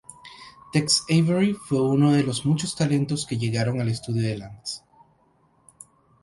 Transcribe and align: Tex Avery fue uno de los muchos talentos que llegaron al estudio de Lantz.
Tex 0.73 1.05
Avery 1.11 1.53
fue 1.53 1.79
uno 1.79 2.11
de 2.13 2.23
los 2.23 2.43
muchos 2.43 2.75
talentos 2.75 3.27
que 3.27 3.37
llegaron 3.37 3.79
al 3.79 3.89
estudio 3.89 4.23
de 4.27 4.35
Lantz. 4.35 4.83